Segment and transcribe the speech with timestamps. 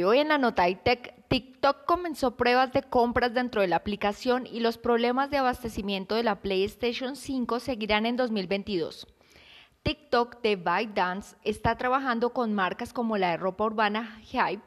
[0.00, 0.64] Hoy en la nota
[1.28, 6.22] TikTok comenzó pruebas de compras dentro de la aplicación y los problemas de abastecimiento de
[6.22, 9.06] la PlayStation 5 seguirán en 2022.
[9.82, 14.62] TikTok de ByteDance está trabajando con marcas como la de ropa urbana Hype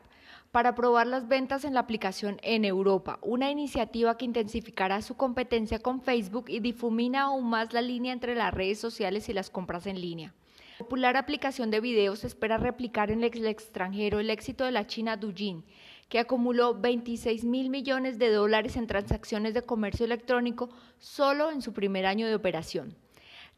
[0.52, 5.80] para probar las ventas en la aplicación en Europa, una iniciativa que intensificará su competencia
[5.80, 9.88] con Facebook y difumina aún más la línea entre las redes sociales y las compras
[9.88, 10.36] en línea.
[10.76, 15.16] La popular aplicación de videos espera replicar en el extranjero el éxito de la china
[15.16, 15.64] Douyin,
[16.10, 20.68] que acumuló 26 mil millones de dólares en transacciones de comercio electrónico
[21.00, 22.94] solo en su primer año de operación.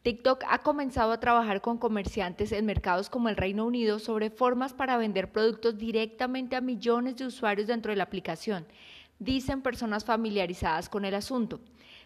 [0.03, 4.75] TikTok ha comenzado a trabajar con comerciantes en mercados como el Reino Unido sobre formas
[4.75, 8.67] para vender productos directamente a millones de usuarios dentro de la aplicación,
[9.19, 11.59] dicen personas familiarizadas con el asunto.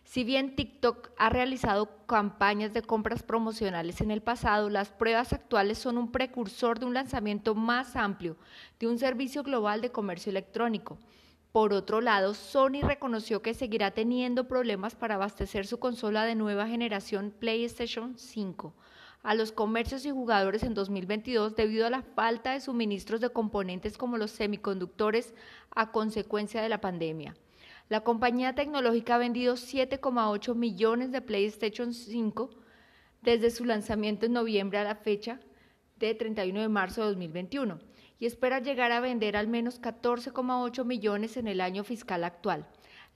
[0.04, 5.78] Si bien TikTok ha realizado campañas de compras promocionales en el pasado, las pruebas actuales
[5.78, 8.36] son un precursor de un lanzamiento más amplio
[8.80, 10.98] de un servicio global de comercio electrónico.
[11.52, 16.68] Por otro lado, Sony reconoció que seguirá teniendo problemas para abastecer su consola de nueva
[16.68, 18.74] generación PlayStation 5
[19.24, 23.98] a los comercios y jugadores en 2022 debido a la falta de suministros de componentes
[23.98, 25.34] como los semiconductores
[25.76, 27.36] a consecuencia de la pandemia.
[27.90, 32.50] La compañía tecnológica ha vendido 7,8 millones de PlayStation 5
[33.22, 35.40] desde su lanzamiento en noviembre a la fecha
[35.98, 37.80] de 31 de marzo de 2021
[38.18, 42.68] y espera llegar a vender al menos 14,8 millones en el año fiscal actual.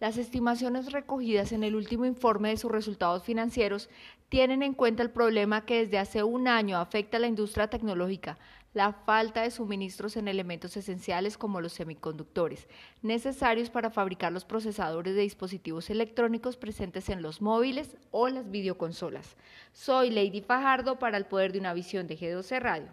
[0.02, 3.90] Las estimaciones recogidas en el último informe de sus resultados financieros
[4.28, 8.38] tienen en cuenta el problema que desde hace un año afecta a la industria tecnológica,
[8.74, 12.68] la falta de suministros en elementos esenciales como los semiconductores,
[13.04, 19.38] necesarios para fabricar los procesadores de dispositivos electrónicos presentes en los móviles o las videoconsolas.
[19.72, 22.90] Soy Lady Fajardo para el Poder de una Visión de G12 Radio.